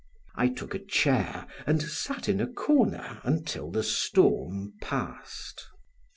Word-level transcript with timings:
I 0.33 0.47
took 0.47 0.73
a 0.73 0.79
chair 0.79 1.45
and 1.67 1.79
sat 1.79 2.27
in 2.27 2.41
a 2.41 2.47
corner 2.51 3.21
until 3.23 3.69
the 3.69 3.83
storm 3.83 4.73
passed. 4.81 5.63